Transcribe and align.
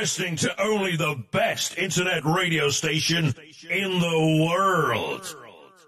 listening 0.00 0.34
to 0.34 0.62
only 0.62 0.96
the 0.96 1.14
best 1.30 1.76
internet 1.76 2.24
radio 2.24 2.70
station 2.70 3.34
in 3.68 4.00
the 4.00 4.46
world. 4.48 5.36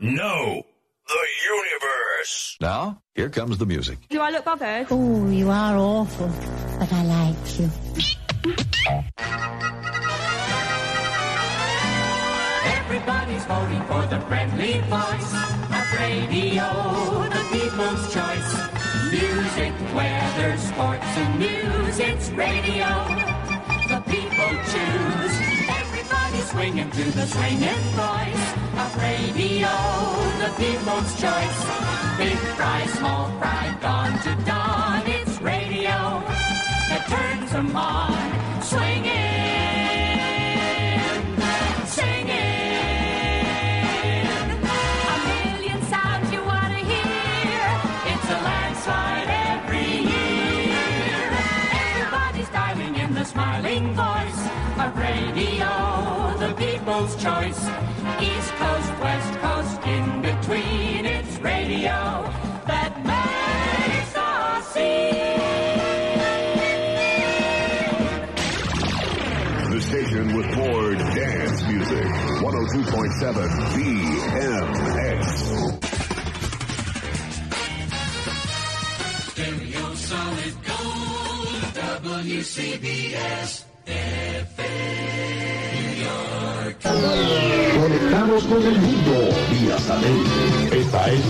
No, 0.01 0.63
the 1.09 1.27
universe. 1.49 2.59
Now, 2.61 3.01
here 3.15 3.31
comes 3.31 3.57
the 3.57 3.65
music. 3.65 3.97
Do 4.11 4.21
I 4.21 4.29
look 4.29 4.45
bothered? 4.45 4.89
Oh, 4.91 5.31
you 5.31 5.49
are 5.49 5.79
awful, 5.79 6.29
but 6.79 6.93
I 6.93 7.05
like 7.05 7.59
you. 7.59 7.71
Everybody's 12.77 13.45
voting 13.47 13.83
for 13.85 14.05
the 14.13 14.21
friendly 14.29 14.79
voice 14.93 15.33
of 15.73 15.85
radio, 15.99 16.69
the 17.33 17.43
people's 17.51 18.13
choice. 18.13 18.53
Music, 19.11 19.73
weather, 19.97 20.59
sports, 20.59 21.17
and 21.17 21.39
news, 21.39 21.99
it's 21.99 22.29
radio. 22.33 23.42
People 24.13 24.53
choose. 24.73 25.35
Everybody's 25.81 26.51
swinging 26.51 26.91
to 26.91 27.05
the 27.13 27.27
swinging 27.27 27.83
voice 27.97 28.47
of 28.83 28.91
radio, 29.01 29.73
the 30.43 30.53
people's 30.61 31.13
choice. 31.19 31.61
Big 32.19 32.37
fry, 32.57 32.85
small 32.99 33.29
fry, 33.39 33.75
dawn 33.81 34.13
to 34.25 34.35
dawn, 34.45 35.03
it's 35.07 35.41
radio 35.41 36.21
that 36.91 37.07
turns 37.09 37.53
them 37.53 37.75
on. 37.75 38.13
Swinging, 38.61 39.32
people's 56.93 57.15
choice. 57.17 57.61
East 58.21 58.53
Coast, 58.61 58.93
West 59.01 59.39
Coast, 59.41 59.81
in 59.87 60.23
between, 60.23 61.07
it's 61.07 61.39
radio 61.39 62.31
that 62.67 62.93
makes 63.05 64.17
us 64.17 64.67
see. 64.75 65.11
The 69.73 69.81
station 69.81 70.37
with 70.37 70.57
more 70.57 70.95
dance 70.95 71.63
music. 71.67 72.07
102.7 72.43 73.49
BMX. 73.75 75.23
Stereo 79.31 79.95
solid 79.95 80.55
gold, 80.67 81.63
WCBS 82.13 83.72
Conectados 87.81 88.45
con 88.45 88.63
el 88.63 88.79
mundo 88.79 89.29
vía 89.51 89.79
satélite. 89.79 90.81
Esta 90.81 91.11
es 91.11 91.21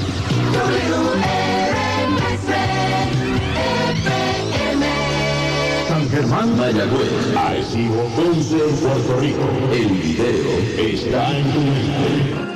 San 5.88 6.10
Germán, 6.10 6.56
Mayagüez, 6.58 7.36
Arecibo, 7.36 8.04
Ponce, 8.16 8.58
Puerto 8.58 9.20
Rico. 9.20 9.48
El 9.72 9.88
video 9.88 10.58
está 10.78 11.38
en 11.38 11.52
tu 11.52 11.60
mente. 11.60 12.52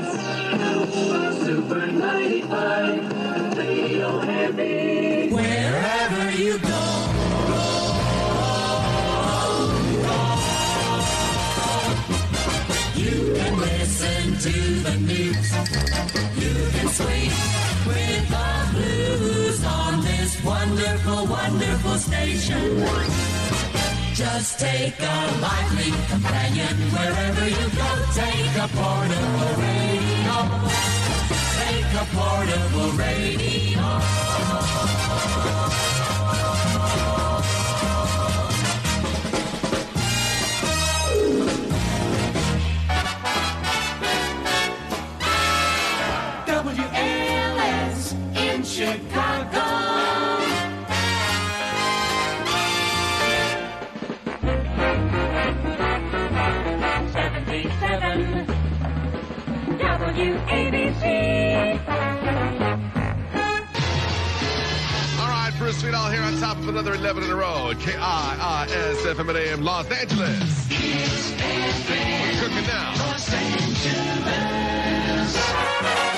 Super 1.45 1.93
95, 1.93 2.55
radio 3.57 4.21
heavy. 4.21 5.29
Wherever 5.31 6.31
you 6.37 6.59
go. 6.59 6.76
To 14.47 14.61
the 14.87 14.97
news. 15.11 15.49
You 16.43 16.55
can 16.75 16.89
swing 16.89 17.33
with 17.87 18.29
the 18.35 18.49
blues 18.75 19.65
on 19.65 20.01
this 20.03 20.45
wonderful, 20.45 21.27
wonderful 21.27 21.99
station. 21.99 22.87
Just 24.15 24.61
take 24.61 24.99
a 25.01 25.19
lively 25.41 25.91
companion 26.13 26.77
wherever 26.95 27.49
you 27.59 27.67
go. 27.81 27.91
Take 28.15 28.57
a 28.65 28.69
portable 28.79 29.55
radio. 29.65 30.37
Take 31.59 31.93
a 32.03 32.07
portable 32.15 32.93
radio. 32.93 33.87
WABC. 60.17 61.05
All 65.21 65.29
right, 65.29 65.53
Bruce 65.59 65.83
Sweetall 65.83 66.11
here 66.11 66.23
on 66.23 66.41
top 66.41 66.57
of 66.57 66.69
another 66.69 66.95
11 66.95 67.25
in 67.25 67.31
a 67.31 67.37
row. 67.37 67.75
K-I-I-S 67.79 69.03
FM 69.03 69.29
at 69.29 69.37
AM 69.37 69.63
Los 69.63 69.91
Angeles. 69.91 70.69
We're 70.71 72.41
cooking 72.41 72.67
now. 72.67 72.95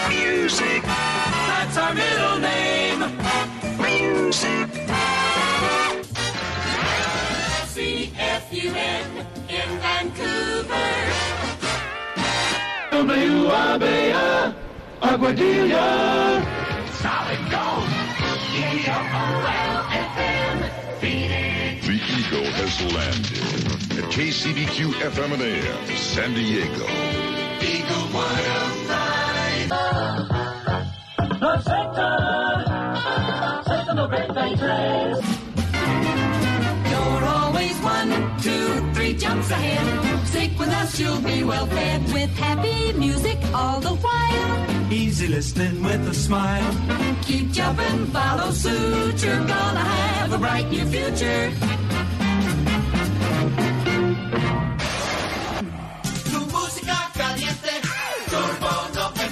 Music. 0.08 0.82
That's 0.84 1.76
our 1.76 1.92
middle 1.92 2.38
name. 2.38 3.00
Music. 3.82 4.68
CFUN 7.74 9.26
in 9.48 9.78
Vancouver. 9.80 11.37
WABA, 13.06 14.54
Aguadilla. 15.00 16.42
Solid 16.94 17.42
gold. 17.48 17.88
The 21.80 21.94
Eagle 21.94 22.50
has 22.58 22.74
landed 22.92 23.38
at 23.98 24.04
KCBQ 24.10 24.76
FM 25.14 25.30
and 25.34 25.42
AM, 25.42 25.96
San 25.96 26.34
Diego. 26.34 26.86
Eagle 27.62 28.08
105. 28.10 29.70
La 31.40 31.54
Z, 31.60 31.70
Z93. 33.68 34.62
You're 36.90 37.24
always 37.24 37.76
one, 37.78 38.10
two, 38.40 38.92
three 38.92 39.14
jumps 39.14 39.50
ahead. 39.52 40.07
Stick 40.38 40.54
with 40.56 40.68
us, 40.68 41.00
you'll 41.00 41.20
be 41.20 41.42
well 41.42 41.66
fed 41.66 42.12
with 42.12 42.30
happy 42.38 42.92
music 42.92 43.38
all 43.52 43.80
the 43.80 43.96
while. 44.04 44.92
Easy 44.92 45.26
listening 45.26 45.82
with 45.82 46.08
a 46.08 46.14
smile. 46.14 46.72
Keep 47.22 47.50
jumping, 47.50 48.06
follow 48.06 48.52
suit. 48.52 49.20
You're 49.20 49.44
gonna 49.44 49.80
have 49.80 50.32
a 50.32 50.38
bright 50.38 50.70
new 50.70 50.86
future. 50.86 51.50
Tu 56.30 56.38
música 56.54 57.10
caliente, 57.18 57.74
Turbo 58.30 58.72
98. 58.94 59.28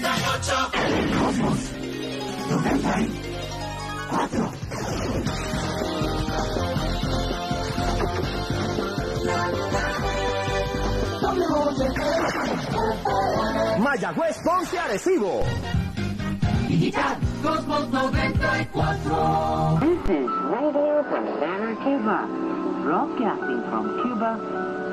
Mayagüez, 13.97 14.37
Ponce, 14.45 14.79
Arecibo. 14.79 15.41
Digital 16.69 17.17
Cosmos 17.43 17.89
94. 17.89 19.81
This 19.81 20.05
is 20.11 20.29
radio 20.53 21.03
from 21.09 21.25
Havana, 21.25 21.73
Cuba. 21.83 22.29
Broadcasting 22.85 23.63
from 23.71 23.85
Cuba, 24.03 24.37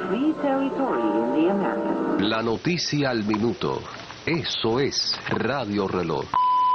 free 0.07 0.31
territory 0.41 1.03
in 1.19 1.33
the 1.35 1.51
Americas. 1.51 2.21
La 2.21 2.41
noticia 2.41 3.09
al 3.09 3.25
minuto. 3.25 3.81
Eso 4.25 4.79
es 4.79 5.19
Radio 5.27 5.85
Reloj. 5.89 6.23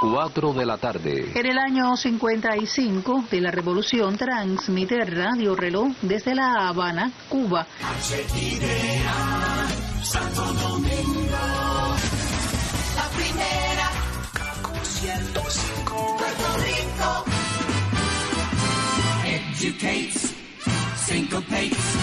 4 0.02 0.52
de 0.52 0.66
la 0.66 0.76
tarde. 0.76 1.32
En 1.34 1.46
el 1.46 1.58
año 1.58 1.96
55 1.96 3.24
de 3.30 3.40
la 3.40 3.50
Revolución 3.50 4.18
transmite 4.18 5.02
Radio 5.06 5.56
Reloj 5.56 5.94
desde 6.02 6.34
La 6.34 6.68
Habana, 6.68 7.10
Cuba. 7.30 7.66
educates, 19.58 20.36
syncopates, 20.94 21.96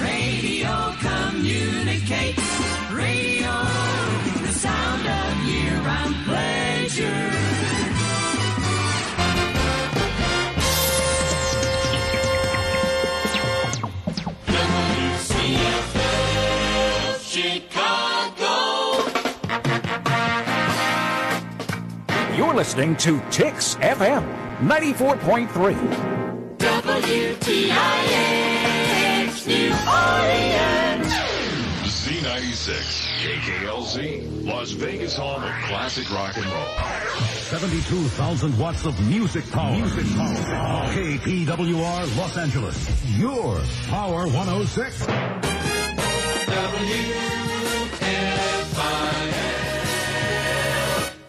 radio 0.00 0.94
communicates, 0.98 2.40
radio, 2.90 3.52
the 4.40 4.50
sound 4.50 5.06
of 5.06 5.44
year-round 5.44 6.14
pleasure. 6.24 7.30
You're 22.34 22.54
listening 22.54 22.96
to 22.96 23.20
TIX 23.30 23.74
FM 23.76 24.24
94.3. 24.60 26.35
WTIX 26.96 27.36
New 29.46 29.68
Orleans. 29.68 31.12
Z96, 31.84 32.72
KKLZ, 33.20 34.46
Las 34.46 34.70
Vegas 34.70 35.14
home 35.14 35.44
of 35.44 35.52
classic 35.64 36.10
rock 36.10 36.34
and 36.38 36.46
roll. 36.46 36.64
72,000 37.50 38.58
watts 38.58 38.86
of 38.86 38.98
music 39.10 39.44
power. 39.50 39.76
Music 39.76 40.06
power. 40.16 40.86
KPWR 40.94 42.16
Los 42.16 42.34
Angeles. 42.38 42.88
Your 43.18 43.60
Power 43.88 44.26
106. 44.28 45.06
WFIL 45.06 45.36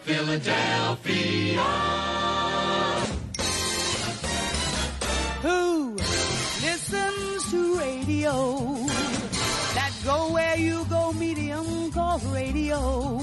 Philadelphia. 0.00 1.97
Radio? 8.08 8.32
That 9.74 9.92
go 10.02 10.32
where 10.32 10.56
you 10.56 10.86
go 10.88 11.12
medium 11.12 11.92
called 11.92 12.24
radio. 12.32 13.18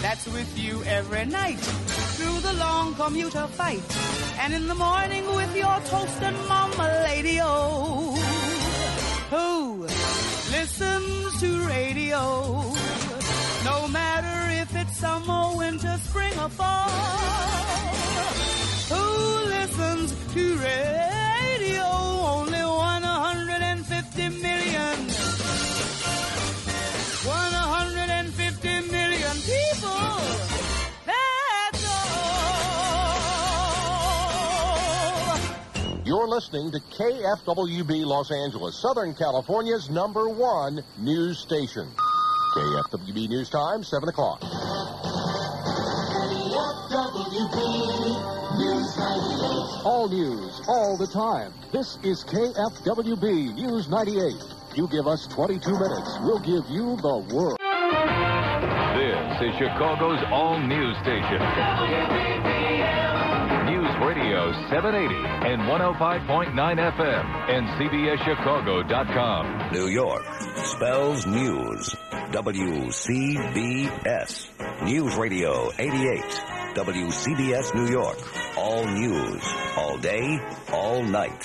That's 0.00 0.26
with 0.28 0.56
you 0.56 0.84
every 0.84 1.26
night 1.26 1.58
through 2.16 2.38
the 2.40 2.52
long 2.52 2.94
commuter 2.94 3.46
fight. 3.48 3.82
And 4.42 4.54
in 4.54 4.68
the 4.68 4.76
morning 4.76 5.26
with 5.34 5.56
your 5.56 5.78
toast 5.90 6.22
and 6.22 6.36
mama 6.48 6.86
lady 7.08 7.38
oh. 7.42 8.14
Who 9.30 9.82
listens 10.56 11.40
to 11.40 11.48
radio? 11.66 12.22
No 13.64 13.88
matter 13.88 14.38
if 14.62 14.70
it's 14.76 14.96
summer, 14.98 15.56
winter, 15.56 15.96
spring, 16.04 16.38
or 16.38 16.48
fall. 16.48 16.90
Who 18.92 19.04
listens 19.48 20.14
to 20.34 20.56
radio? 20.58 21.19
You're 36.20 36.28
listening 36.28 36.70
to 36.72 36.80
KFWB 36.80 38.04
Los 38.04 38.30
Angeles, 38.30 38.76
Southern 38.78 39.14
California's 39.14 39.88
number 39.88 40.28
one 40.28 40.84
news 40.98 41.38
station. 41.38 41.88
KFWB 42.54 43.30
News 43.30 43.48
Time, 43.48 43.82
7 43.82 44.06
o'clock. 44.06 44.42
KFWB 44.42 44.58
News 48.58 48.98
98. 48.98 49.86
All 49.86 50.10
news, 50.10 50.60
all 50.68 50.98
the 50.98 51.06
time. 51.06 51.54
This 51.72 51.96
is 52.02 52.22
KFWB 52.24 53.54
News 53.54 53.88
98. 53.88 54.34
You 54.76 54.88
give 54.88 55.06
us 55.06 55.26
22 55.28 55.70
minutes, 55.72 56.18
we'll 56.20 56.38
give 56.40 56.68
you 56.68 56.96
the 56.96 57.16
world. 57.32 57.56
This 58.92 59.40
is 59.40 59.54
Chicago's 59.56 60.22
all 60.30 60.58
news 60.60 60.98
station. 60.98 61.40
News 61.40 63.29
Radio 64.30 64.52
780 64.70 65.26
and 65.50 65.62
105.9 65.62 66.54
FM 66.54 67.24
and 67.50 67.66
CBSChicago.com. 67.80 69.72
New 69.72 69.88
York 69.88 70.22
spells 70.54 71.26
news. 71.26 71.96
WCBS. 72.30 73.74
News 74.84 75.16
Radio 75.16 75.72
88. 75.76 76.22
WCBS 76.76 77.74
New 77.74 77.88
York. 77.90 78.18
All 78.56 78.86
news. 78.86 79.42
All 79.76 79.98
day. 79.98 80.38
All 80.72 81.02
night. 81.02 81.44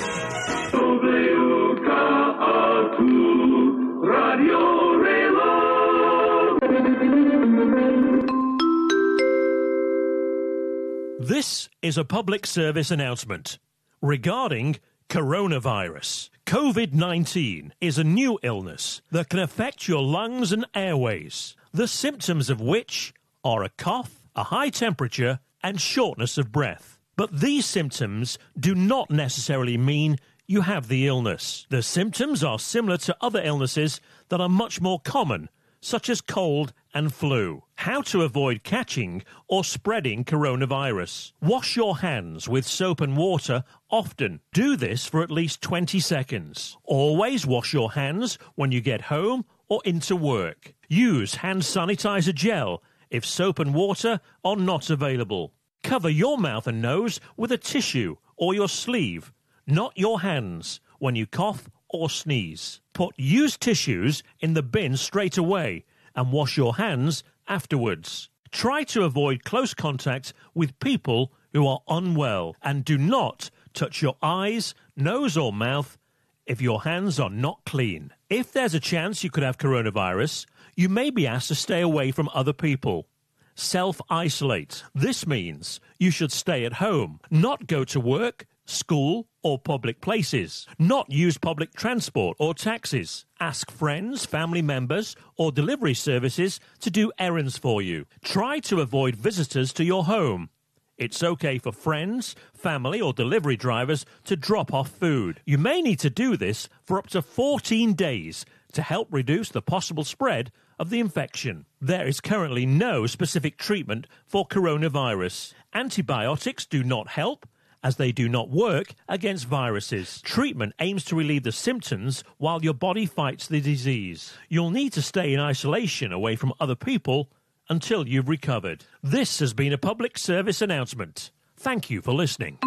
This 11.20 11.70
is 11.82 11.98
a 11.98 12.04
public 12.04 12.46
service 12.46 12.92
announcement 12.92 13.58
regarding 14.02 14.80
coronavirus. 15.08 16.30
COVID 16.46 16.92
19 16.92 17.74
is 17.80 17.98
a 17.98 18.04
new 18.04 18.38
illness 18.44 19.02
that 19.12 19.30
can 19.30 19.40
affect 19.40 19.88
your 19.88 20.04
lungs 20.04 20.52
and 20.52 20.66
airways, 20.76 21.56
the 21.72 21.88
symptoms 21.88 22.50
of 22.50 22.60
which 22.60 23.14
are 23.46 23.64
a 23.64 23.70
cough, 23.70 24.24
a 24.36 24.44
high 24.44 24.70
temperature, 24.70 25.40
and 25.64 25.80
shortness 25.80 26.38
of 26.38 26.52
breath. 26.52 27.00
But 27.16 27.40
these 27.40 27.66
symptoms 27.66 28.38
do 28.60 28.76
not 28.76 29.10
necessarily 29.10 29.78
mean 29.78 30.18
you 30.48 30.62
have 30.62 30.90
the 30.90 31.08
illness. 31.08 31.66
The 31.70 31.82
symptoms 31.82 32.44
are 32.44 32.60
similar 32.60 32.98
to 32.98 33.16
other 33.22 33.42
illnesses 33.42 34.02
that 34.28 34.42
are 34.42 34.50
much 34.50 34.82
more 34.82 35.00
common, 35.00 35.48
such 35.80 36.10
as 36.10 36.20
cold 36.20 36.74
and 36.96 37.14
flu. 37.14 37.62
How 37.76 38.02
to 38.04 38.24
avoid 38.24 38.64
catching 38.64 39.24
or 39.50 39.66
spreading 39.66 40.24
coronavirus. 40.24 41.34
Wash 41.42 41.76
your 41.76 41.98
hands 41.98 42.48
with 42.48 42.66
soap 42.66 43.02
and 43.02 43.18
water 43.18 43.66
often. 43.92 44.40
Do 44.54 44.78
this 44.78 45.06
for 45.06 45.22
at 45.22 45.30
least 45.30 45.62
20 45.62 46.00
seconds. 46.00 46.78
Always 46.86 47.46
wash 47.46 47.74
your 47.74 47.92
hands 47.92 48.40
when 48.56 48.72
you 48.72 48.80
get 48.80 49.02
home 49.02 49.46
or 49.68 49.82
into 49.84 50.16
work. 50.16 50.74
Use 50.88 51.36
hand 51.36 51.64
sanitizer 51.64 52.34
gel 52.34 52.82
if 53.10 53.26
soap 53.26 53.60
and 53.60 53.76
water 53.76 54.22
are 54.44 54.56
not 54.56 54.90
available. 54.90 55.54
Cover 55.84 56.10
your 56.10 56.38
mouth 56.38 56.66
and 56.66 56.82
nose 56.82 57.20
with 57.36 57.52
a 57.52 57.58
tissue 57.58 58.16
or 58.38 58.54
your 58.54 58.70
sleeve, 58.70 59.34
not 59.68 59.92
your 59.96 60.22
hands, 60.22 60.80
when 61.00 61.16
you 61.16 61.26
cough 61.28 61.70
or 61.90 62.10
sneeze. 62.10 62.82
Put 62.94 63.14
used 63.18 63.62
tissues 63.62 64.24
in 64.40 64.54
the 64.54 64.64
bin 64.64 64.98
straight 64.98 65.38
away 65.38 65.86
and 66.16 66.32
wash 66.32 66.58
your 66.58 66.76
hands 66.76 67.24
afterwards. 67.48 68.30
Try 68.52 68.84
to 68.86 69.04
avoid 69.04 69.44
close 69.44 69.74
contact 69.74 70.34
with 70.54 70.80
people 70.80 71.32
who 71.54 71.68
are 71.68 71.82
unwell 71.88 72.56
and 72.62 72.86
do 72.86 72.98
not 72.98 73.50
touch 73.74 74.02
your 74.02 74.16
eyes, 74.22 74.74
nose, 74.96 75.38
or 75.38 75.52
mouth 75.52 75.98
if 76.46 76.62
your 76.62 76.84
hands 76.84 77.20
are 77.20 77.30
not 77.30 77.60
clean. 77.66 78.12
If 78.30 78.52
there's 78.52 78.74
a 78.74 78.80
chance 78.80 79.24
you 79.24 79.30
could 79.30 79.44
have 79.44 79.58
coronavirus, 79.58 80.46
you 80.76 80.90
may 80.90 81.10
be 81.10 81.28
asked 81.28 81.50
to 81.50 81.56
stay 81.56 81.82
away 81.82 82.12
from 82.12 82.30
other 82.34 82.54
people. 82.54 83.08
Self 83.56 84.02
isolate. 84.10 84.84
This 84.94 85.26
means 85.26 85.80
you 85.98 86.12
should 86.12 86.32
stay 86.32 86.66
at 86.66 86.74
home, 86.74 87.20
not 87.32 87.68
go 87.68 87.84
to 87.86 88.00
work, 88.00 88.46
school, 88.66 89.28
or 89.44 89.60
public 89.60 90.02
places, 90.02 90.66
not 90.80 91.12
use 91.12 91.38
public 91.38 91.74
transport 91.74 92.36
or 92.40 92.54
taxis. 92.54 93.26
Ask 93.40 93.70
friends, 93.70 94.26
family 94.26 94.64
members, 94.64 95.16
or 95.38 95.52
delivery 95.52 95.94
services 95.94 96.60
to 96.80 96.90
do 96.90 97.12
errands 97.20 97.58
for 97.58 97.82
you. 97.82 98.06
Try 98.24 98.60
to 98.62 98.82
avoid 98.82 99.16
visitors 99.16 99.72
to 99.74 99.84
your 99.84 100.06
home. 100.06 100.50
It's 100.98 101.22
okay 101.22 101.60
for 101.60 101.72
friends, 101.72 102.36
family, 102.54 103.02
or 103.02 103.14
delivery 103.14 103.58
drivers 103.58 104.06
to 104.24 104.36
drop 104.36 104.74
off 104.74 104.90
food. 104.90 105.42
You 105.46 105.58
may 105.58 105.82
need 105.82 106.00
to 106.00 106.10
do 106.10 106.38
this 106.38 106.70
for 106.84 106.98
up 106.98 107.08
to 107.10 107.22
14 107.22 107.94
days 107.94 108.46
to 108.72 108.82
help 108.82 109.10
reduce 109.12 109.50
the 109.50 109.62
possible 109.62 110.06
spread 110.06 110.52
of 110.80 110.90
the 110.90 111.00
infection. 111.00 111.66
There 111.82 112.08
is 112.08 112.22
currently 112.22 112.66
no 112.66 113.08
specific 113.08 113.58
treatment 113.58 114.08
for 114.26 114.48
coronavirus. 114.48 115.54
Antibiotics 115.74 116.66
do 116.66 116.84
not 116.84 117.10
help 117.10 117.46
as 117.86 117.98
they 117.98 118.12
do 118.12 118.28
not 118.28 118.50
work 118.50 118.96
against 119.08 119.46
viruses. 119.46 120.20
Treatment 120.24 120.74
aims 120.80 121.06
to 121.06 121.16
relieve 121.16 121.44
the 121.44 121.52
symptoms 121.52 122.24
while 122.40 122.64
your 122.64 122.74
body 122.74 123.06
fights 123.06 123.48
the 123.48 123.62
disease. 123.62 124.34
You'll 124.50 124.72
need 124.72 124.92
to 124.94 125.04
stay 125.04 125.32
in 125.32 125.40
isolation 125.40 126.12
away 126.12 126.36
from 126.36 126.52
other 126.60 126.74
people 126.74 127.30
until 127.70 128.08
you've 128.08 128.28
recovered. 128.28 128.86
This 129.04 129.38
has 129.38 129.54
been 129.54 129.72
a 129.72 129.78
public 129.78 130.18
service 130.18 130.64
announcement. 130.64 131.30
Thank 131.56 131.92
you 131.92 132.02
for 132.02 132.12
listening. 132.12 132.58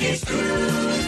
You're 0.00 0.99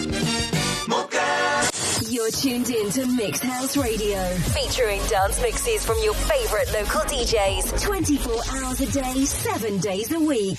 tuned 2.41 2.71
in 2.71 2.91
to 2.91 3.03
Mixhouse 3.03 3.81
Radio, 3.83 4.25
featuring 4.55 5.01
dance 5.07 5.41
mixes 5.43 5.85
from 5.85 5.97
your 6.03 6.15
favorite 6.15 6.73
local 6.73 7.01
DJs, 7.03 7.83
24 7.83 8.33
hours 8.57 8.81
a 8.81 8.87
day, 8.87 9.25
7 9.25 9.79
days 9.79 10.13
a 10.13 10.21
week. 10.21 10.59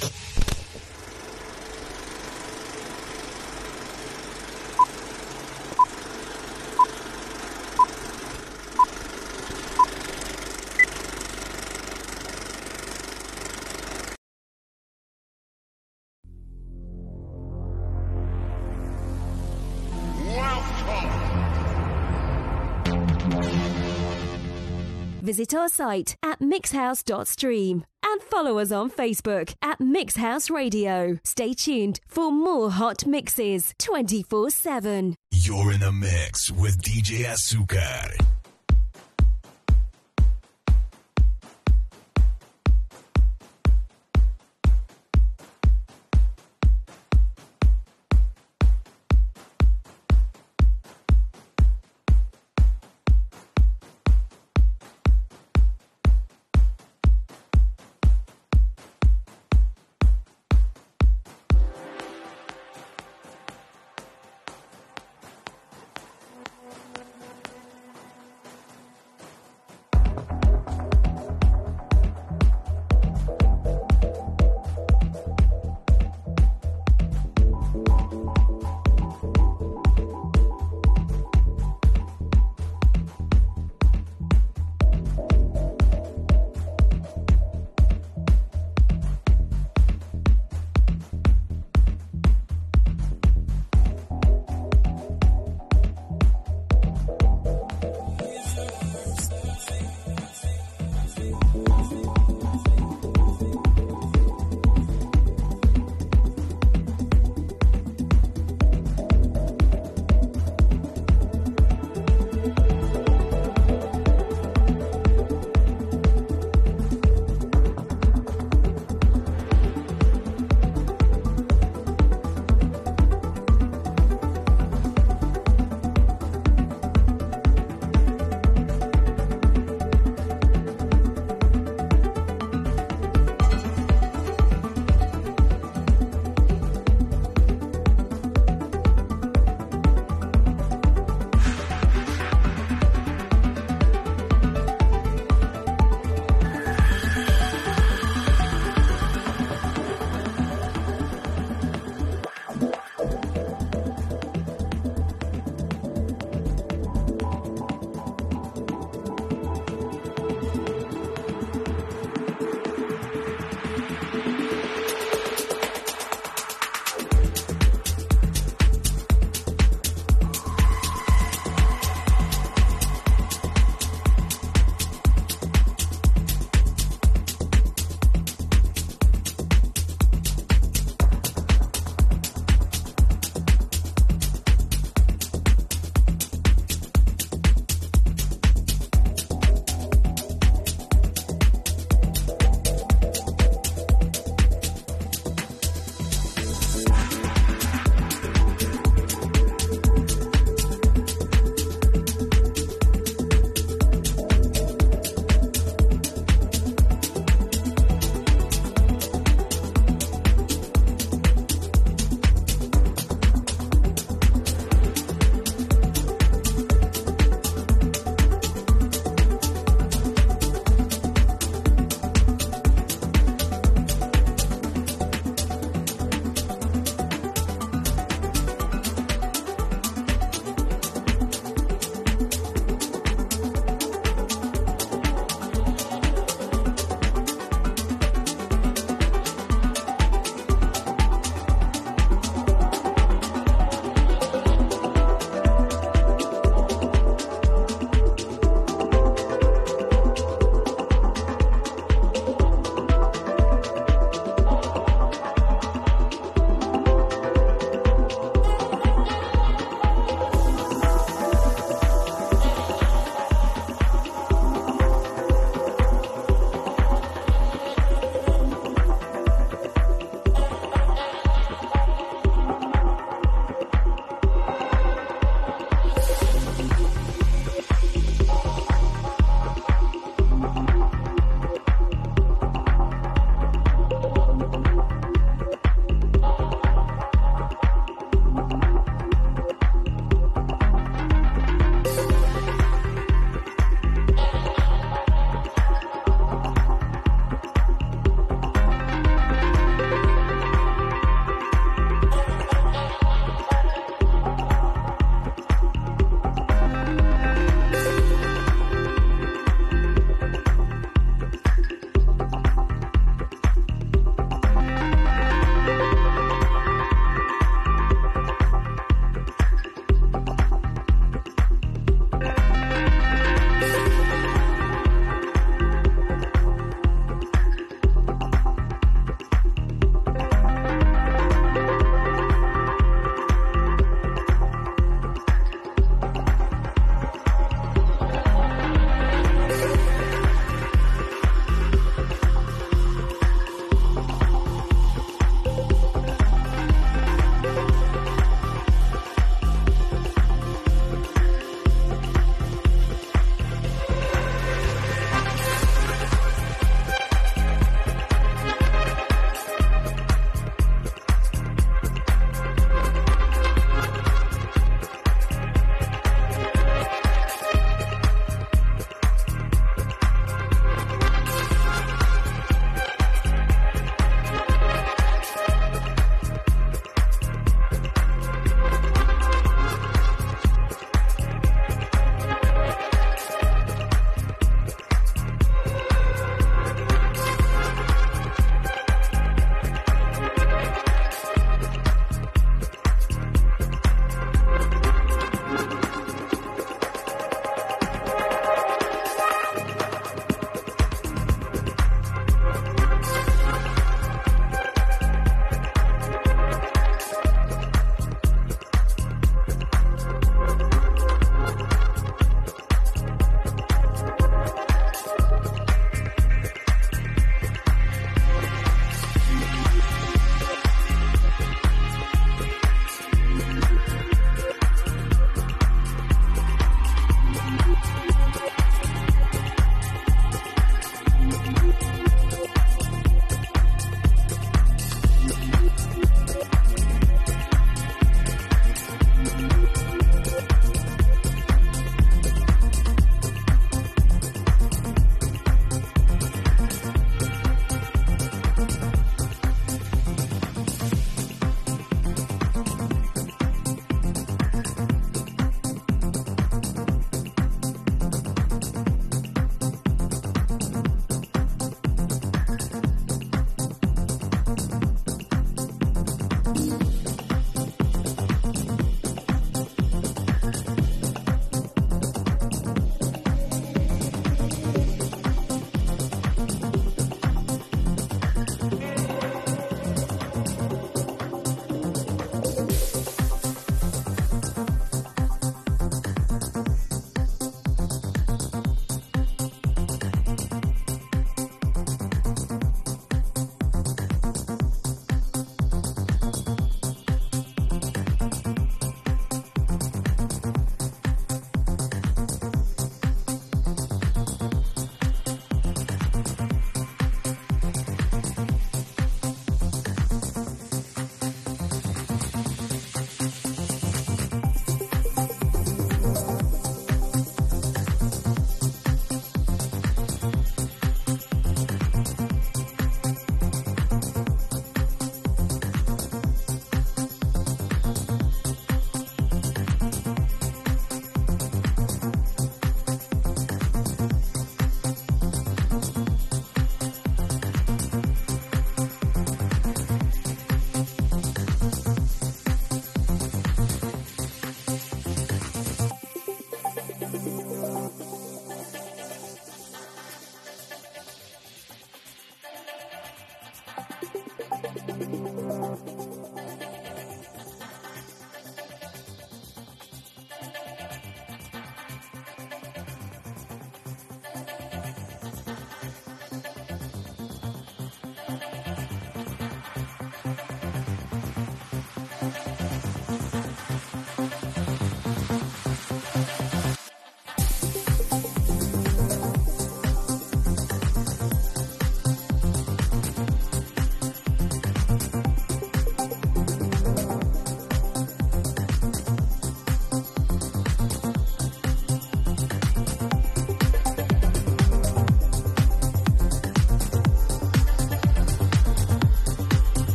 Visit 25.34 25.56
our 25.56 25.68
site 25.68 26.16
at 26.22 26.40
mixhouse.stream 26.40 27.84
and 28.06 28.22
follow 28.22 28.60
us 28.60 28.72
on 28.72 28.92
Facebook 28.92 29.56
at 29.64 29.80
Mixhouse 29.80 30.52
Radio. 30.52 31.18
Stay 31.24 31.54
tuned 31.54 32.00
for 32.08 32.32
more 32.32 32.70
hot 32.70 33.08
mixes 33.08 33.74
24 33.80 34.52
7. 34.52 35.16
You're 35.32 35.72
in 35.72 35.82
a 35.82 35.92
mix 35.92 36.52
with 36.52 36.80
DJ 36.84 37.26
Azúcar. 37.26 38.33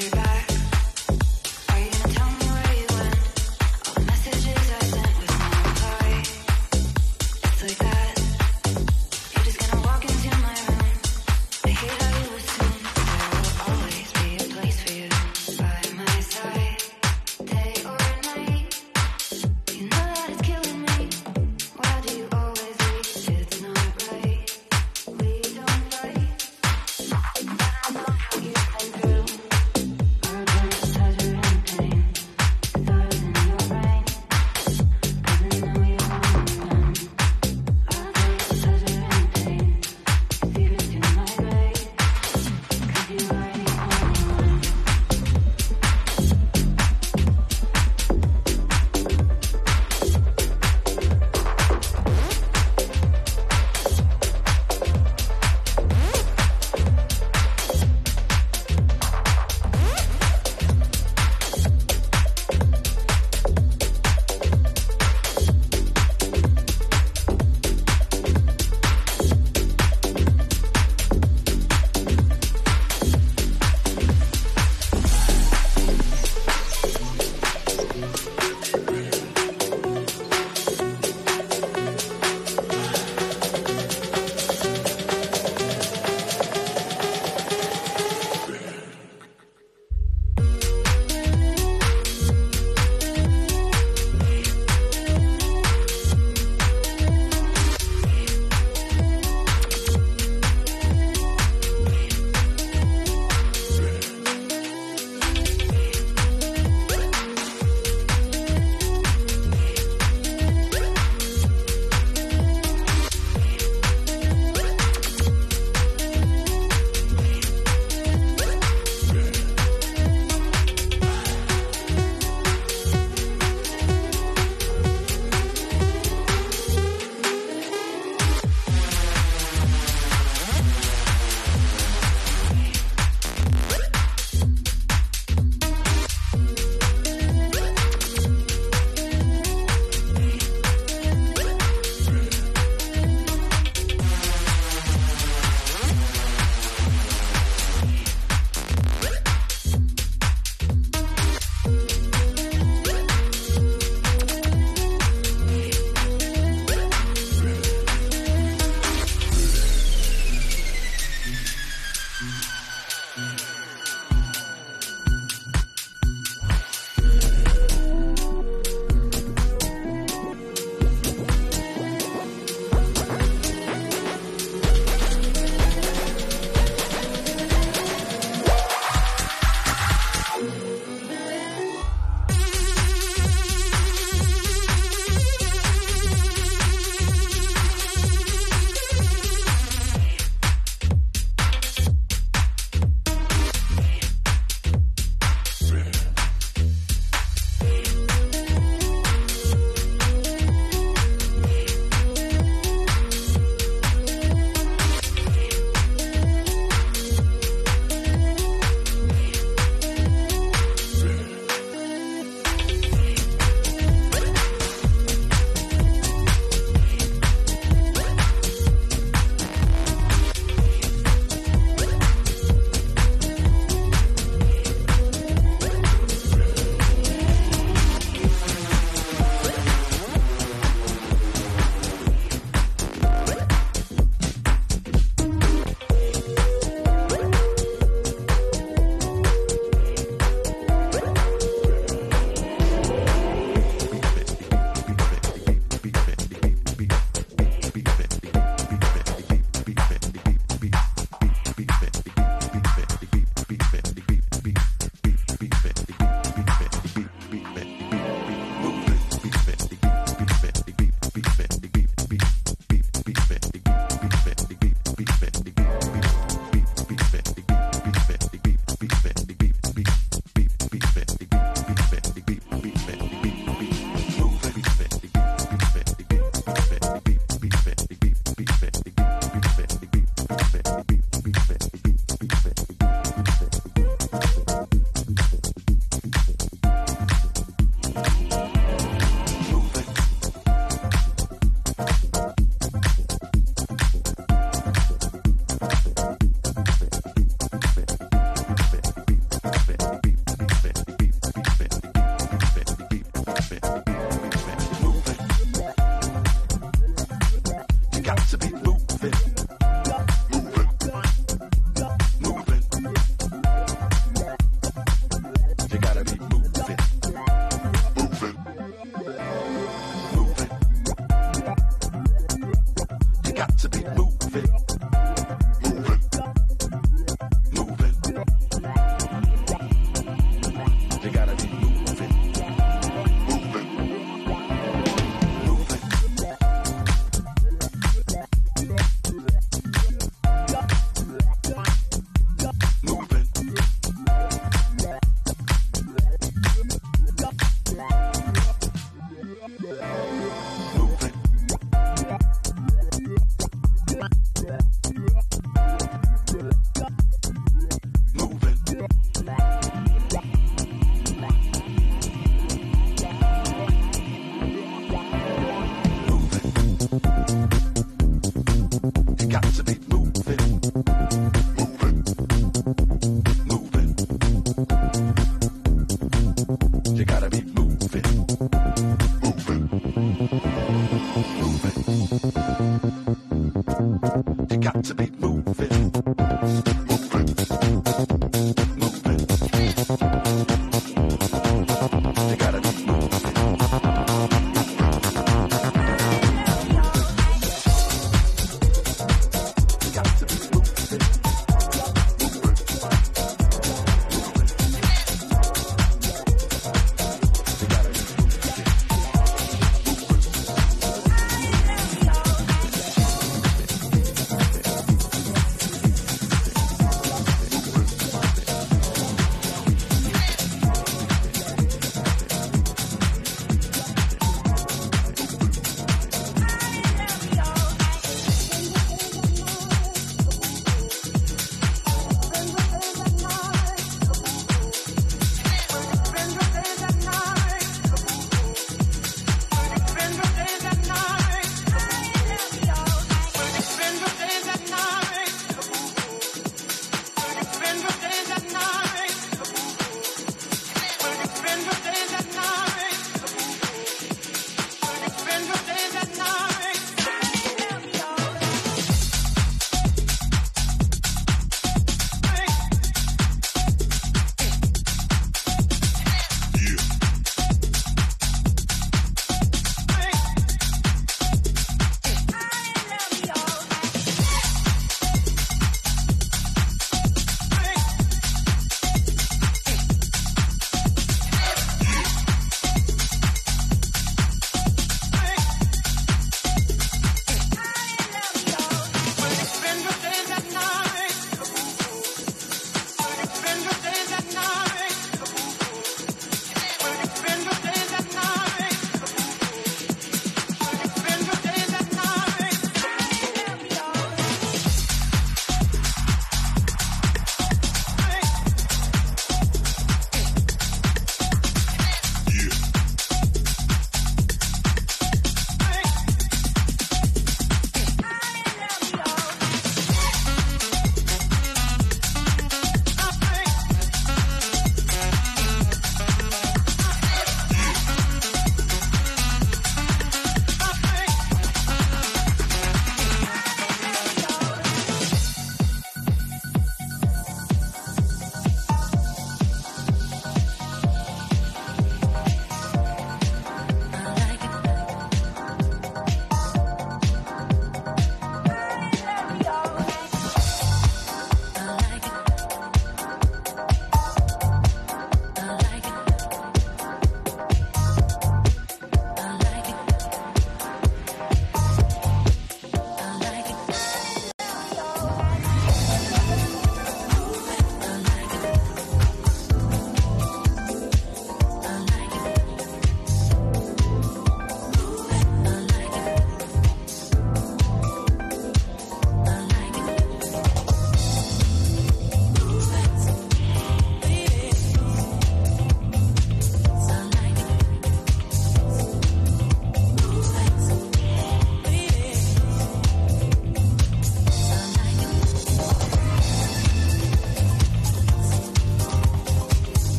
your. 0.00 0.37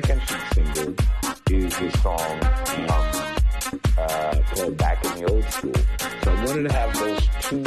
second 0.00 0.20
single 0.54 0.94
is 1.50 1.80
a 1.80 1.98
song 1.98 2.18
um, 2.18 2.90
uh, 2.90 4.00
uh 4.00 4.42
called 4.50 4.76
Back 4.76 5.04
in 5.04 5.22
the 5.22 5.30
Old 5.30 5.44
School. 5.44 5.72
So 6.24 6.32
I 6.32 6.44
wanted 6.44 6.68
to 6.68 6.72
have 6.72 6.98
those 6.98 7.28
two 7.42 7.62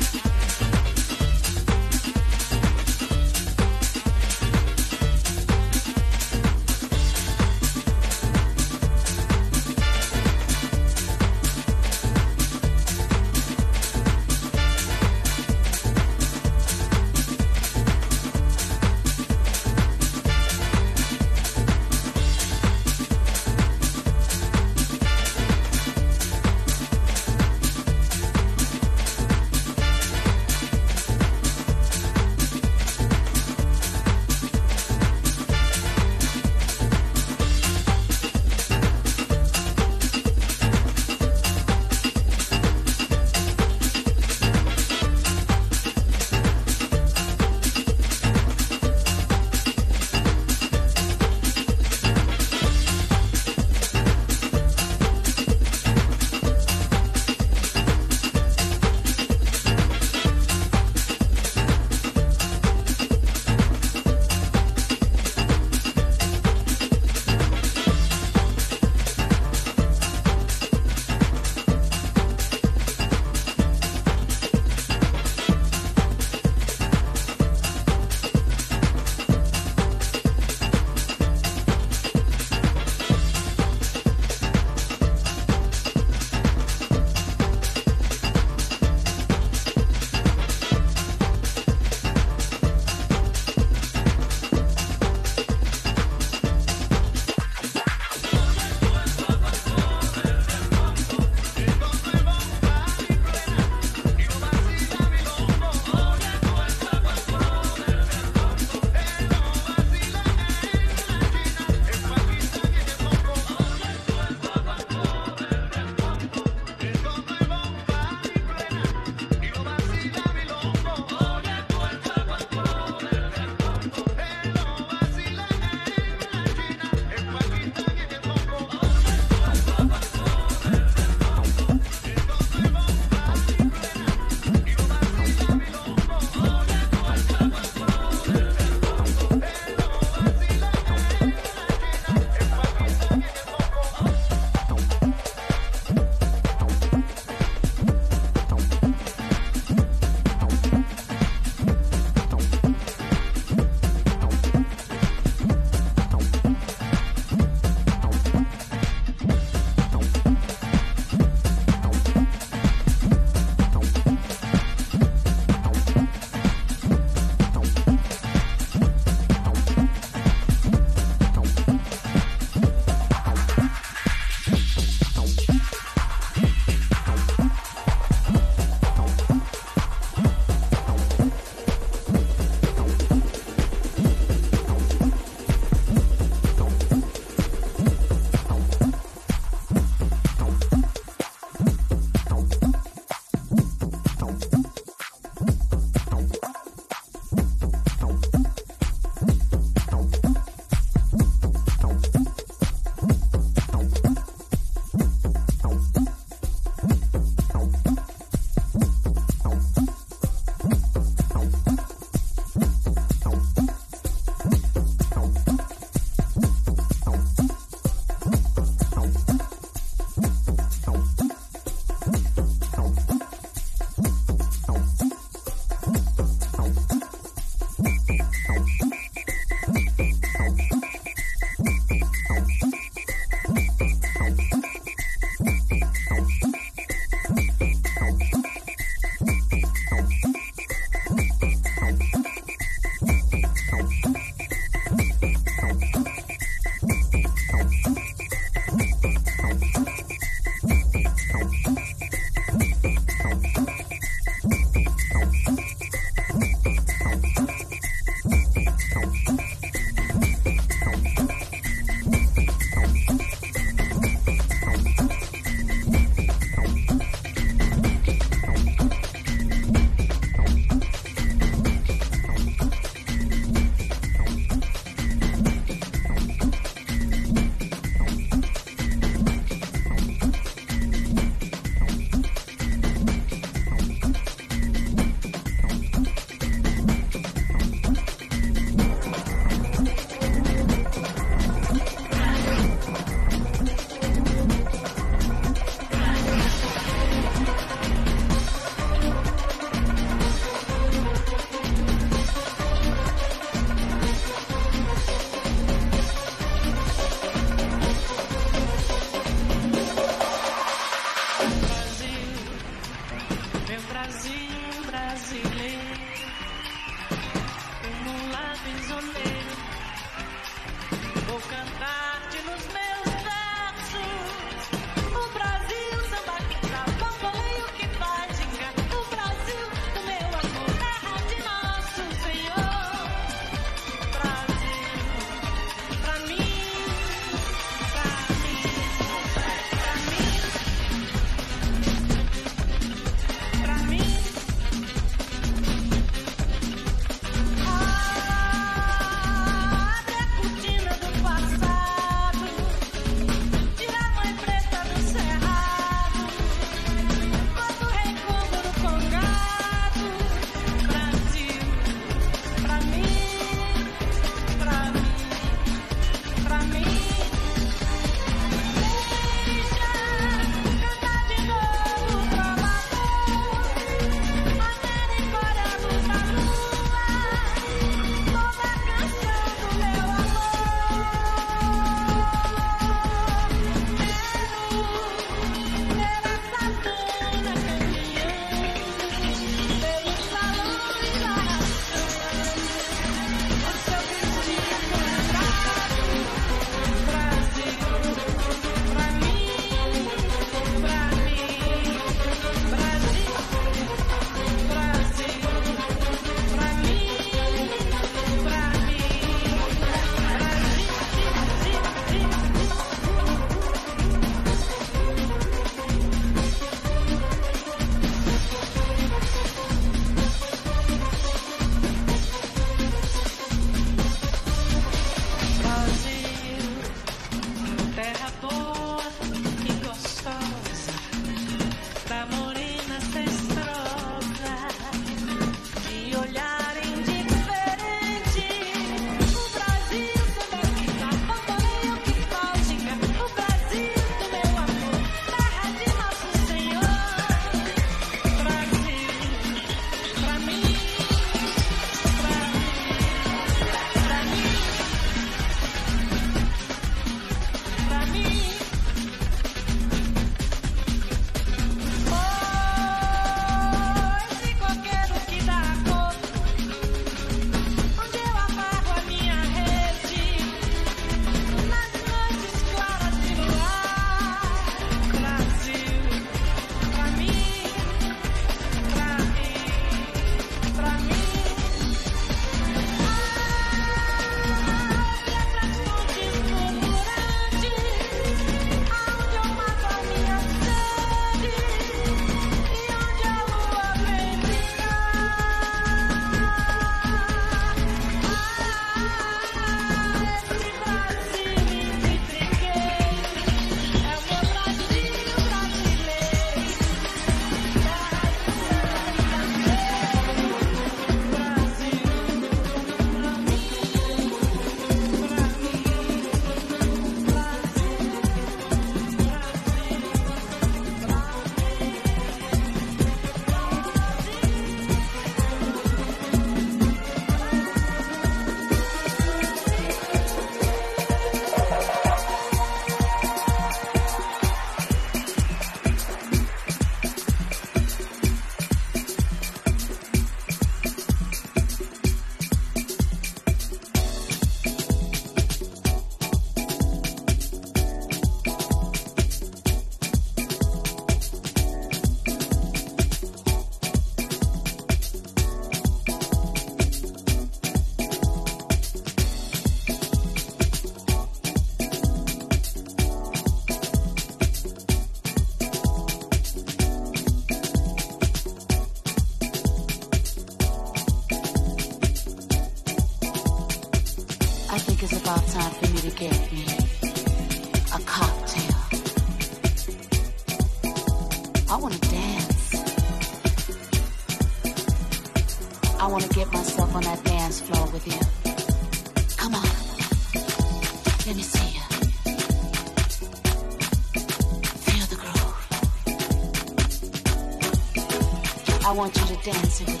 I 599.43 600.00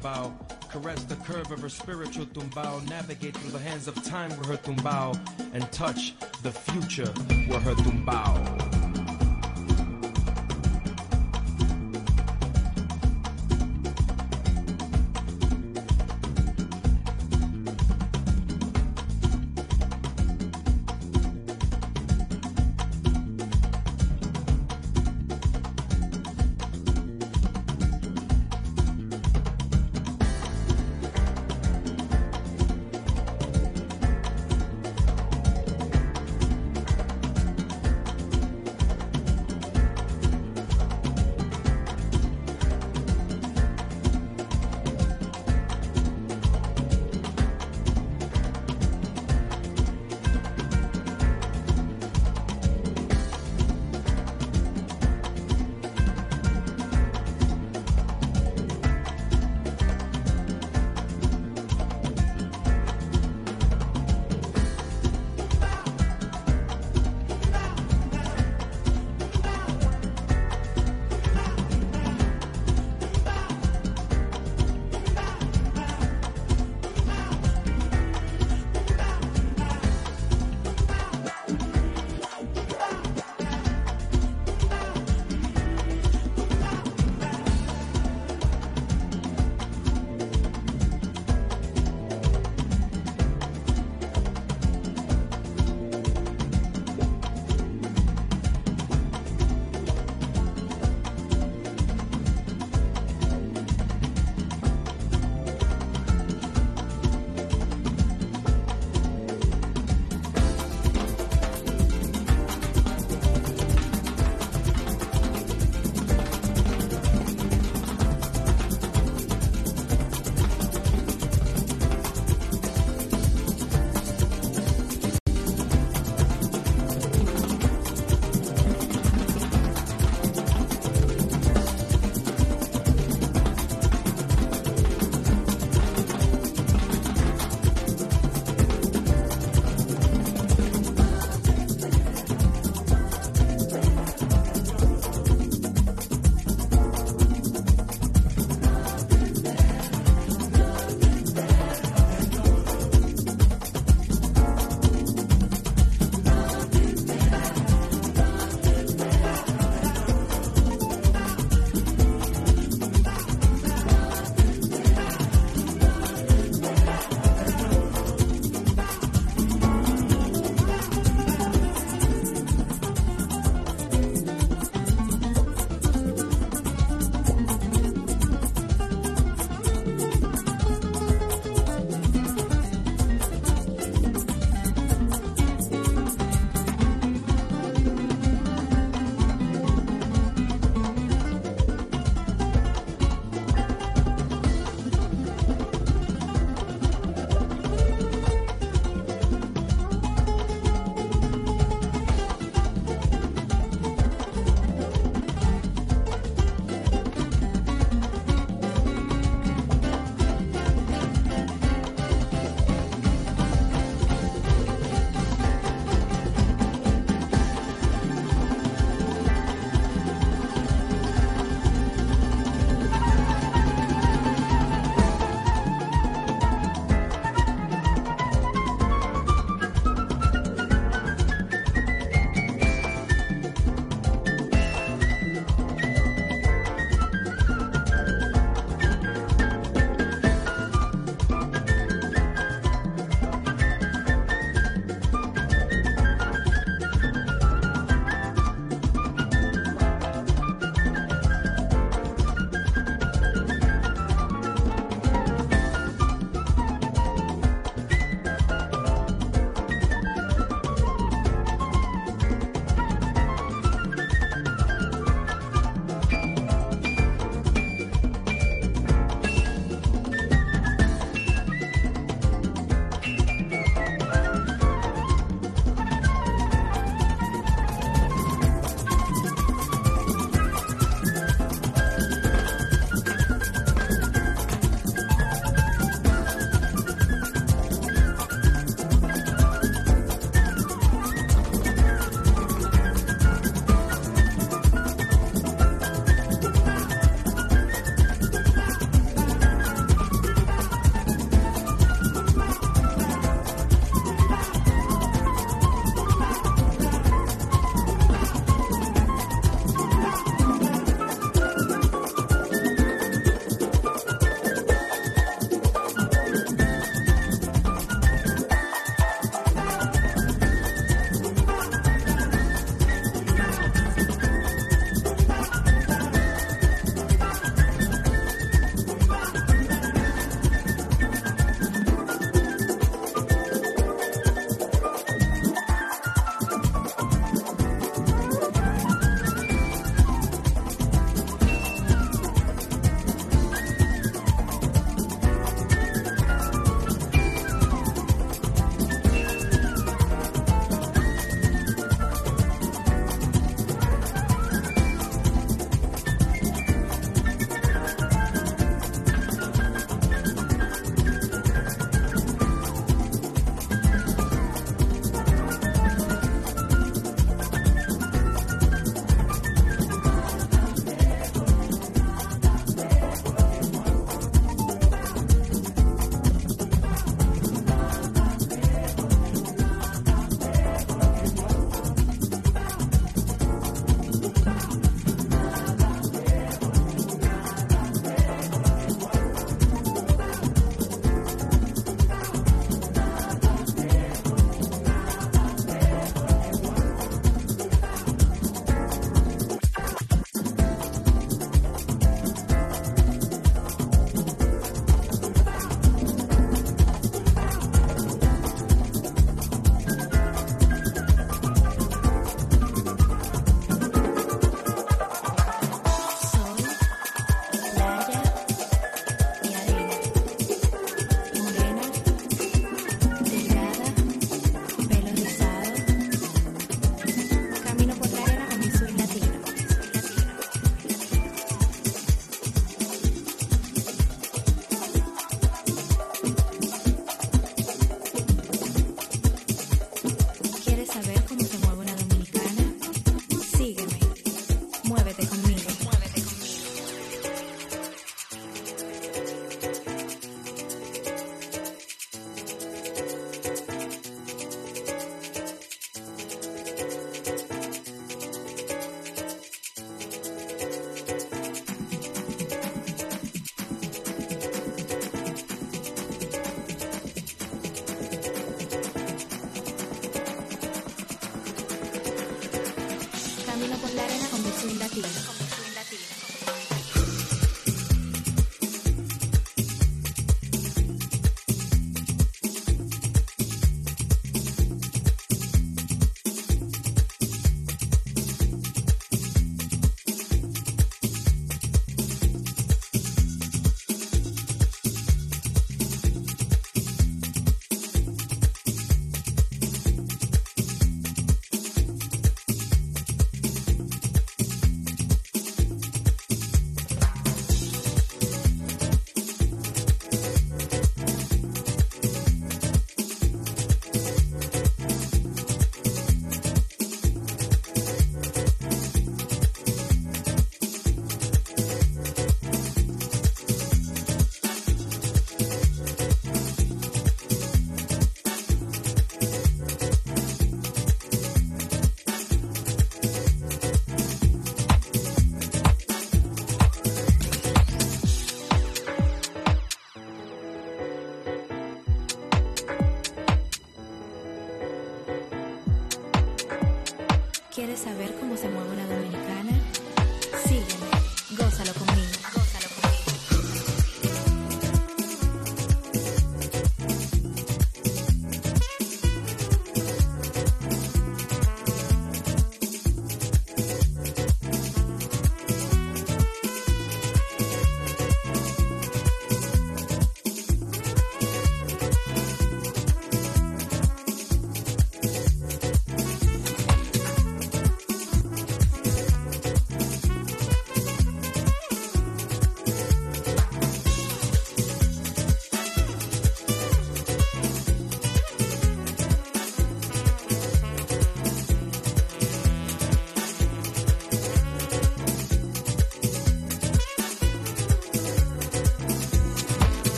tumbao. 0.00 0.32
Caress 0.70 1.04
the 1.04 1.16
curve 1.16 1.50
of 1.50 1.60
her 1.60 1.68
spiritual 1.68 2.26
tumbao. 2.26 2.88
Navigate 2.88 3.36
through 3.36 3.50
the 3.50 3.58
hands 3.58 3.88
of 3.88 3.94
time 4.04 4.30
with 4.30 4.46
her 4.46 4.56
tumbao. 4.56 5.18
And 5.52 5.70
touch 5.72 6.14
the 6.42 6.52
future 6.52 7.12
with 7.48 7.62
her 7.62 7.74
tumbao. 7.74 8.59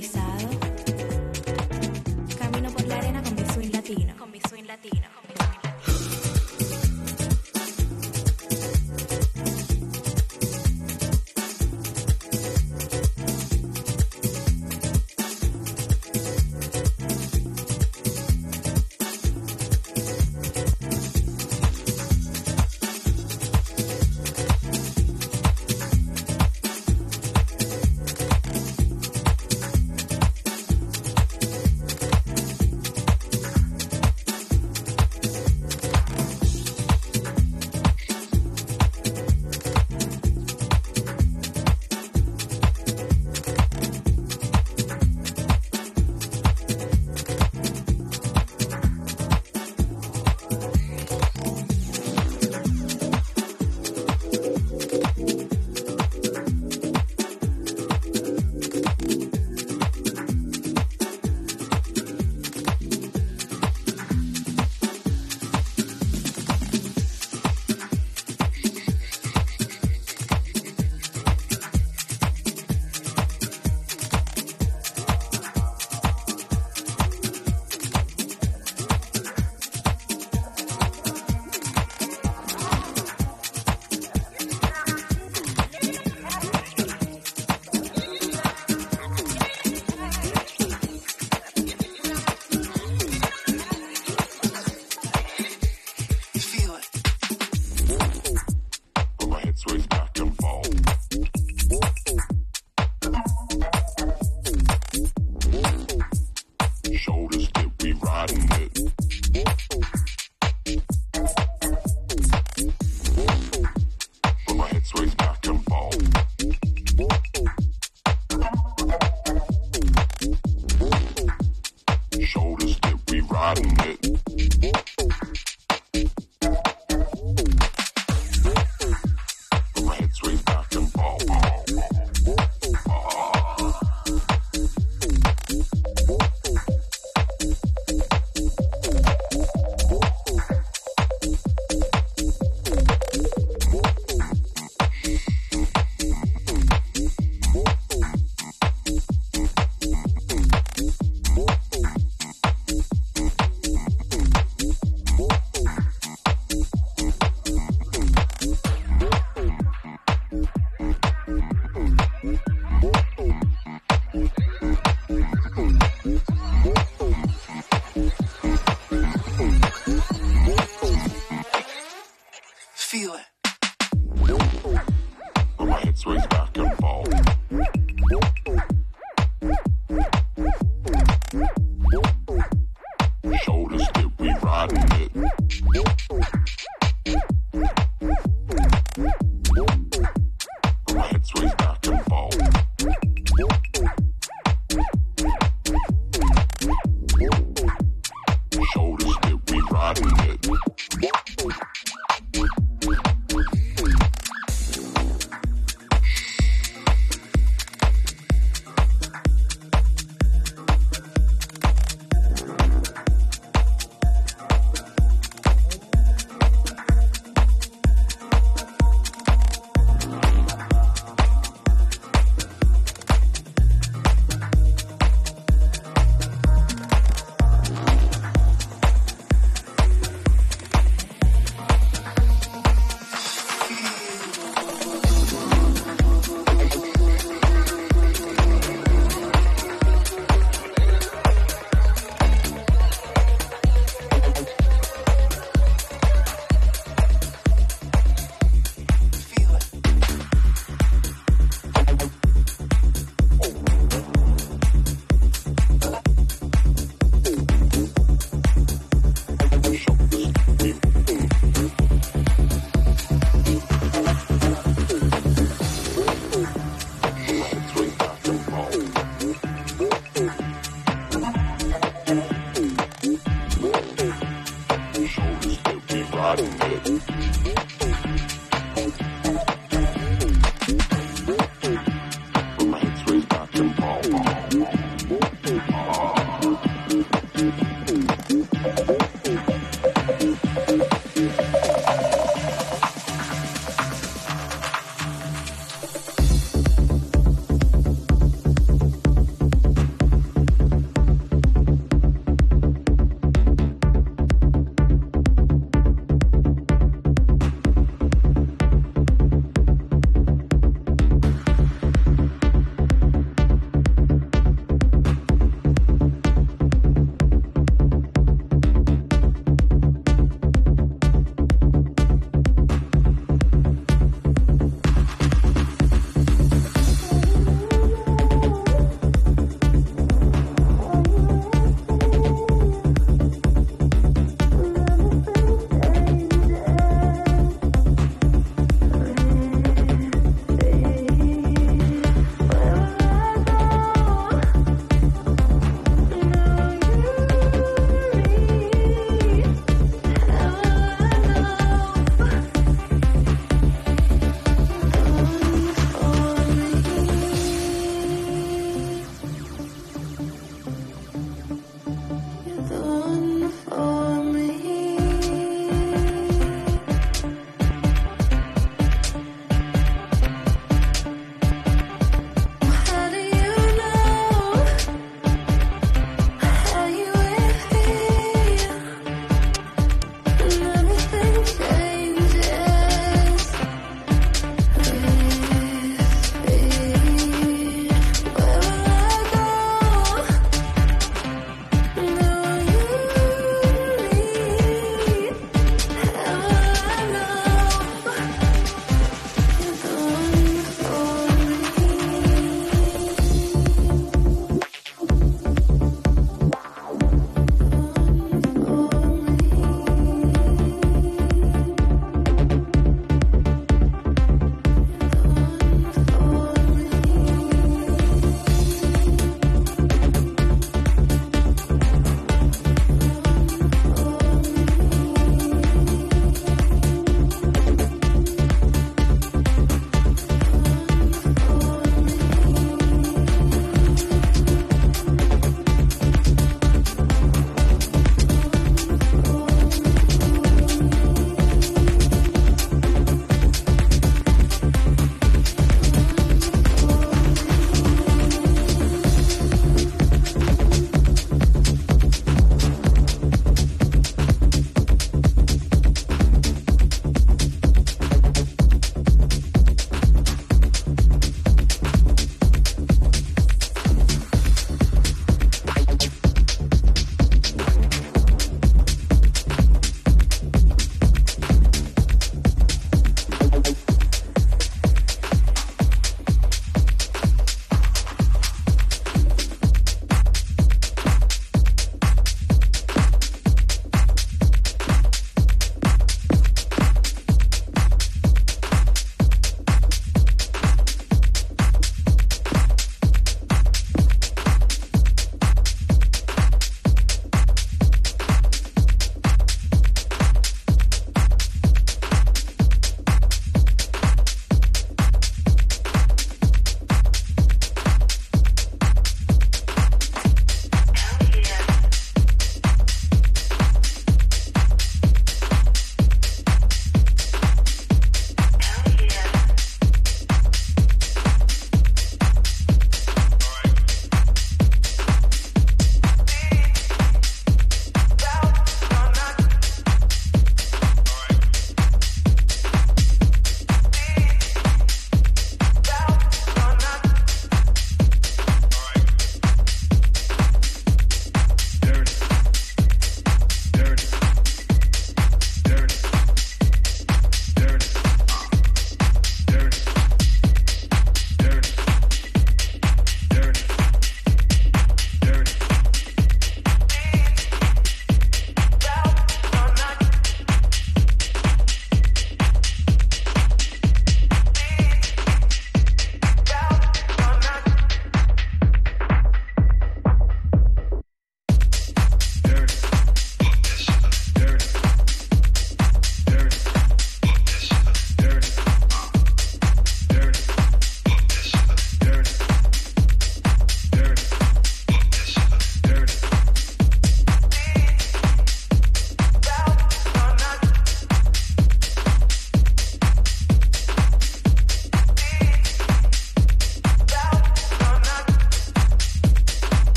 Pelo 0.00 0.45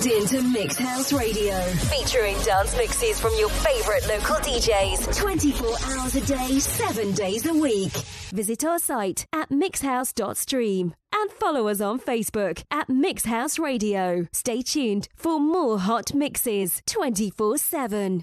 tuned 0.00 0.06
in 0.06 0.26
to 0.26 0.38
Mixhouse 0.38 1.16
Radio, 1.16 1.60
featuring 1.90 2.34
dance 2.44 2.74
mixes 2.76 3.20
from 3.20 3.32
your 3.38 3.50
favorite 3.50 4.06
local 4.08 4.36
DJs 4.36 5.14
24 5.14 5.66
hours 5.66 6.14
a 6.14 6.24
day, 6.24 6.58
7 6.58 7.12
days 7.12 7.44
a 7.44 7.52
week. 7.52 7.92
Visit 8.32 8.64
our 8.64 8.78
site 8.78 9.26
at 9.34 9.50
mixhouse.stream 9.50 10.94
and 11.14 11.30
follow 11.32 11.68
us 11.68 11.82
on 11.82 12.00
Facebook 12.00 12.64
at 12.70 12.88
Mixhouse 12.88 13.58
Radio. 13.58 14.26
Stay 14.32 14.62
tuned 14.62 15.08
for 15.14 15.38
more 15.38 15.78
hot 15.78 16.14
mixes 16.14 16.80
24 16.86 17.58
7. 17.58 18.20